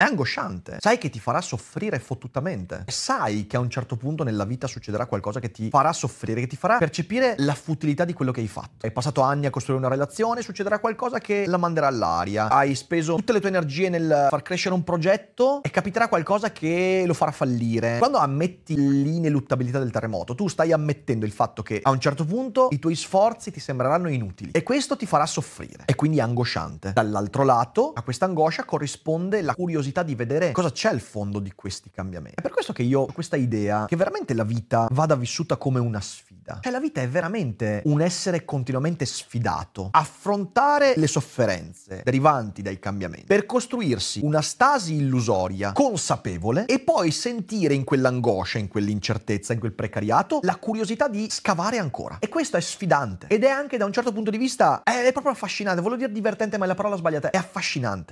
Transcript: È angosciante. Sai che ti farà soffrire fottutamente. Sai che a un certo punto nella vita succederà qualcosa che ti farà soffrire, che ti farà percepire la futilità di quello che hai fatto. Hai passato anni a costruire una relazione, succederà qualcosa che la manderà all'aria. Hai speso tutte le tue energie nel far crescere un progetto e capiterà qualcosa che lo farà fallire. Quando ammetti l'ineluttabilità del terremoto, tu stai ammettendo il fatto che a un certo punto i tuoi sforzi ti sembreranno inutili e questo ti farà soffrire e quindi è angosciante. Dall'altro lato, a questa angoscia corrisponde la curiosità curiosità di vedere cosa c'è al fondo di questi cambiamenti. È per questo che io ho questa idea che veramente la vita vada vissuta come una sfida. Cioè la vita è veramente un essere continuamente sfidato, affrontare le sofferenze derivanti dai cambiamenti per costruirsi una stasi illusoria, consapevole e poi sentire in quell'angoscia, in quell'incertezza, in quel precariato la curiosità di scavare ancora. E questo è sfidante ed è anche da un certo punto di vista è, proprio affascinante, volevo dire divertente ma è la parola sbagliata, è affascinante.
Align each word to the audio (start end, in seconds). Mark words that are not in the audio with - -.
È 0.00 0.04
angosciante. 0.04 0.76
Sai 0.78 0.96
che 0.96 1.10
ti 1.10 1.18
farà 1.18 1.40
soffrire 1.40 1.98
fottutamente. 1.98 2.84
Sai 2.86 3.48
che 3.48 3.56
a 3.56 3.58
un 3.58 3.68
certo 3.68 3.96
punto 3.96 4.22
nella 4.22 4.44
vita 4.44 4.68
succederà 4.68 5.06
qualcosa 5.06 5.40
che 5.40 5.50
ti 5.50 5.70
farà 5.70 5.92
soffrire, 5.92 6.38
che 6.42 6.46
ti 6.46 6.54
farà 6.54 6.78
percepire 6.78 7.34
la 7.38 7.52
futilità 7.52 8.04
di 8.04 8.12
quello 8.12 8.30
che 8.30 8.38
hai 8.38 8.46
fatto. 8.46 8.86
Hai 8.86 8.92
passato 8.92 9.22
anni 9.22 9.46
a 9.46 9.50
costruire 9.50 9.84
una 9.84 9.92
relazione, 9.92 10.42
succederà 10.42 10.78
qualcosa 10.78 11.18
che 11.18 11.48
la 11.48 11.56
manderà 11.56 11.88
all'aria. 11.88 12.48
Hai 12.48 12.76
speso 12.76 13.16
tutte 13.16 13.32
le 13.32 13.40
tue 13.40 13.48
energie 13.48 13.88
nel 13.88 14.28
far 14.30 14.42
crescere 14.42 14.72
un 14.72 14.84
progetto 14.84 15.64
e 15.64 15.70
capiterà 15.70 16.06
qualcosa 16.06 16.52
che 16.52 17.02
lo 17.04 17.12
farà 17.12 17.32
fallire. 17.32 17.98
Quando 17.98 18.18
ammetti 18.18 18.76
l'ineluttabilità 18.76 19.80
del 19.80 19.90
terremoto, 19.90 20.36
tu 20.36 20.46
stai 20.46 20.70
ammettendo 20.70 21.26
il 21.26 21.32
fatto 21.32 21.64
che 21.64 21.80
a 21.82 21.90
un 21.90 21.98
certo 21.98 22.24
punto 22.24 22.68
i 22.70 22.78
tuoi 22.78 22.94
sforzi 22.94 23.50
ti 23.50 23.58
sembreranno 23.58 24.08
inutili 24.08 24.52
e 24.52 24.62
questo 24.62 24.96
ti 24.96 25.06
farà 25.06 25.26
soffrire 25.26 25.82
e 25.86 25.96
quindi 25.96 26.18
è 26.18 26.20
angosciante. 26.20 26.92
Dall'altro 26.92 27.42
lato, 27.42 27.90
a 27.96 28.02
questa 28.02 28.26
angoscia 28.26 28.62
corrisponde 28.62 29.42
la 29.42 29.56
curiosità 29.56 29.86
curiosità 29.88 30.02
di 30.02 30.14
vedere 30.14 30.52
cosa 30.52 30.70
c'è 30.70 30.88
al 30.88 31.00
fondo 31.00 31.38
di 31.38 31.52
questi 31.54 31.90
cambiamenti. 31.90 32.36
È 32.38 32.42
per 32.42 32.52
questo 32.52 32.72
che 32.72 32.82
io 32.82 33.00
ho 33.00 33.12
questa 33.12 33.36
idea 33.36 33.86
che 33.86 33.96
veramente 33.96 34.34
la 34.34 34.44
vita 34.44 34.88
vada 34.90 35.14
vissuta 35.16 35.56
come 35.56 35.78
una 35.78 36.00
sfida. 36.00 36.58
Cioè 36.62 36.72
la 36.72 36.80
vita 36.80 37.00
è 37.00 37.08
veramente 37.08 37.82
un 37.84 38.00
essere 38.00 38.44
continuamente 38.44 39.04
sfidato, 39.04 39.88
affrontare 39.92 40.94
le 40.96 41.06
sofferenze 41.06 42.00
derivanti 42.04 42.62
dai 42.62 42.78
cambiamenti 42.78 43.26
per 43.26 43.44
costruirsi 43.46 44.20
una 44.22 44.40
stasi 44.40 44.94
illusoria, 44.94 45.72
consapevole 45.72 46.64
e 46.66 46.78
poi 46.78 47.10
sentire 47.10 47.74
in 47.74 47.84
quell'angoscia, 47.84 48.58
in 48.58 48.68
quell'incertezza, 48.68 49.52
in 49.52 49.58
quel 49.58 49.72
precariato 49.72 50.40
la 50.42 50.56
curiosità 50.56 51.08
di 51.08 51.28
scavare 51.30 51.78
ancora. 51.78 52.18
E 52.20 52.28
questo 52.28 52.56
è 52.56 52.60
sfidante 52.60 53.26
ed 53.28 53.44
è 53.44 53.50
anche 53.50 53.76
da 53.76 53.84
un 53.84 53.92
certo 53.92 54.12
punto 54.12 54.30
di 54.30 54.38
vista 54.38 54.82
è, 54.82 55.12
proprio 55.12 55.32
affascinante, 55.32 55.80
volevo 55.80 56.00
dire 56.00 56.12
divertente 56.12 56.56
ma 56.56 56.64
è 56.64 56.68
la 56.68 56.74
parola 56.74 56.96
sbagliata, 56.96 57.30
è 57.30 57.36
affascinante. 57.36 58.06